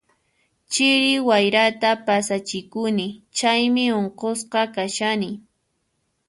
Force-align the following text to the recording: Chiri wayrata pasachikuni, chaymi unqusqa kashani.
Chiri 0.71 1.13
wayrata 1.27 1.91
pasachikuni, 2.05 3.05
chaymi 3.37 3.85
unqusqa 3.99 4.61
kashani. 4.75 5.29